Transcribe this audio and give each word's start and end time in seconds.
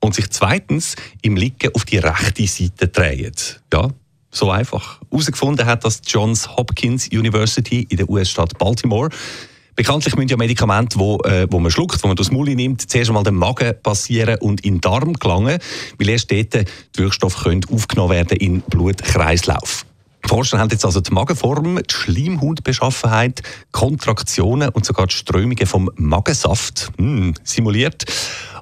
und 0.00 0.14
sich 0.14 0.30
zweitens 0.30 0.94
im 1.22 1.36
Liegen 1.36 1.74
auf 1.74 1.84
die 1.84 1.98
rechte 1.98 2.46
Seite 2.46 2.88
drehen. 2.88 3.34
Ja, 3.72 3.90
so 4.30 4.50
einfach. 4.50 5.00
Herausgefunden 5.10 5.66
hat 5.66 5.84
das 5.84 6.00
Johns 6.06 6.56
Hopkins 6.56 7.08
University 7.08 7.86
in 7.88 7.96
der 7.96 8.08
US-Stadt 8.08 8.56
Baltimore. 8.58 9.10
Bekanntlich 9.76 10.16
müssen 10.16 10.28
ja 10.28 10.38
Medikamente, 10.38 10.98
wo, 10.98 11.18
äh, 11.18 11.46
wo 11.50 11.60
man 11.60 11.70
schluckt, 11.70 12.02
wo 12.02 12.08
man 12.08 12.16
das 12.16 12.30
Muli 12.30 12.54
nimmt, 12.54 12.90
zuerst 12.90 13.10
einmal 13.10 13.24
den 13.24 13.34
Magen 13.34 13.74
passieren 13.82 14.38
und 14.40 14.62
in 14.64 14.76
den 14.76 14.80
Darm 14.80 15.12
gelangen, 15.12 15.58
weil 15.98 16.08
erst 16.08 16.32
dort 16.32 16.54
die 16.54 16.98
Wirkstoffe 16.98 17.44
können 17.44 17.60
aufgenommen 17.70 18.10
werden 18.10 18.38
in 18.38 18.62
Blutkreislauf. 18.62 19.84
Die 20.24 20.28
Forscher 20.28 20.58
haben 20.58 20.70
jetzt 20.70 20.84
also 20.84 21.00
die 21.00 21.12
Magenform, 21.12 21.76
die 21.76 21.94
Schleimhautbeschaffenheit, 21.94 23.42
Kontraktionen 23.70 24.70
und 24.70 24.86
sogar 24.86 25.06
die 25.08 25.14
Strömungen 25.14 25.66
vom 25.66 25.90
Magensaft 25.96 26.90
mh, 26.96 27.34
simuliert. 27.44 28.06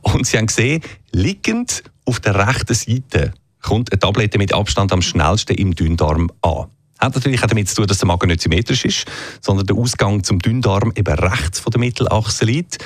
Und 0.02 0.26
sie 0.26 0.36
haben 0.36 0.46
gesehen, 0.46 0.82
liegend 1.12 1.84
auf 2.04 2.18
der 2.20 2.46
rechten 2.46 2.74
Seite 2.74 3.32
kommt 3.62 3.92
eine 3.92 3.98
Tablette 3.98 4.36
mit 4.36 4.52
Abstand 4.52 4.92
am 4.92 5.00
schnellsten 5.00 5.56
im 5.56 5.74
Dünndarm 5.74 6.30
an. 6.42 6.66
Hat 7.04 7.14
natürlich 7.14 7.42
auch 7.42 7.46
damit 7.46 7.68
zu 7.68 7.76
tun, 7.76 7.86
dass 7.86 7.98
der 7.98 8.06
Magen 8.06 8.28
nicht 8.28 8.40
symmetrisch 8.40 8.86
ist, 8.86 9.04
sondern 9.42 9.66
der 9.66 9.76
Ausgang 9.76 10.24
zum 10.24 10.38
Dünndarm 10.38 10.90
eben 10.96 11.14
rechts 11.14 11.60
von 11.60 11.70
der 11.70 11.80
Mittelachse 11.80 12.46
liegt. 12.46 12.78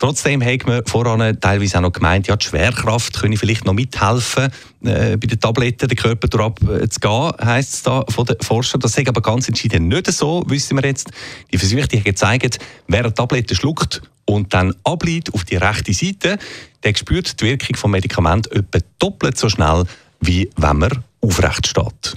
Trotzdem 0.00 0.44
hat 0.44 0.66
man 0.66 0.84
voran 0.84 1.38
teilweise 1.38 1.78
auch 1.78 1.82
noch 1.82 1.92
gemeint, 1.92 2.26
ja, 2.26 2.34
die 2.34 2.44
Schwerkraft 2.44 3.20
könne 3.20 3.36
vielleicht 3.36 3.64
noch 3.64 3.72
mithelfen, 3.72 4.50
äh, 4.82 5.16
bei 5.16 5.28
den 5.28 5.38
Tabletten 5.38 5.88
den 5.88 5.96
Körper 5.96 6.26
äh, 6.74 6.88
zu 6.88 6.98
gehen, 6.98 7.32
heisst 7.40 7.74
es 7.74 7.82
da 7.84 8.04
von 8.08 8.26
den 8.26 8.34
Forschern. 8.40 8.80
Das 8.80 8.98
ist 8.98 9.08
aber 9.08 9.22
ganz 9.22 9.46
entschieden 9.46 9.86
nicht 9.86 10.10
so, 10.10 10.42
wissen 10.48 10.76
wir 10.76 10.84
jetzt. 10.84 11.12
Die 11.52 11.58
Versuche 11.58 11.82
haben 11.82 12.02
gezeigt, 12.02 12.58
wer 12.88 13.04
eine 13.04 13.14
Tablette 13.14 13.54
schluckt 13.54 14.02
und 14.24 14.52
dann 14.52 14.74
ableitet 14.82 15.32
auf 15.34 15.44
die 15.44 15.54
rechte 15.54 15.92
Seite, 15.94 16.36
der 16.82 16.96
spürt 16.96 17.40
die 17.40 17.44
Wirkung 17.44 17.76
des 17.76 17.86
Medikaments 17.86 18.48
etwa 18.48 18.80
doppelt 18.98 19.38
so 19.38 19.48
schnell, 19.48 19.84
wie 20.20 20.50
wenn 20.56 20.78
man 20.78 21.04
aufrecht 21.20 21.68
steht. 21.68 22.16